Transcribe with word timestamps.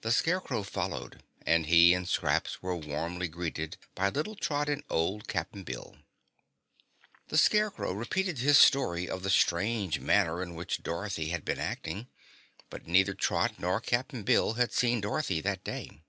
The 0.00 0.10
Scarecrow 0.10 0.64
followed, 0.64 1.22
and 1.46 1.66
he 1.66 1.94
and 1.94 2.08
Scraps 2.08 2.60
were 2.64 2.74
warmly 2.74 3.28
greeted 3.28 3.76
by 3.94 4.08
little 4.08 4.34
Trot 4.34 4.68
and 4.68 4.82
old 4.90 5.28
Cap'n 5.28 5.62
Bill. 5.62 5.98
The 7.28 7.38
Scarecrow 7.38 7.92
repeated 7.92 8.38
his 8.38 8.58
story 8.58 9.08
of 9.08 9.22
the 9.22 9.30
strange 9.30 10.00
manner 10.00 10.42
in 10.42 10.56
which 10.56 10.82
Dorothy 10.82 11.28
had 11.28 11.44
been 11.44 11.60
acting, 11.60 12.08
but 12.70 12.88
neither 12.88 13.14
Trot 13.14 13.60
nor 13.60 13.80
Cap'n 13.80 14.24
Bill 14.24 14.54
had 14.54 14.72
seen 14.72 15.00
Dorothy 15.00 15.40
that 15.42 15.62
day. 15.62 16.02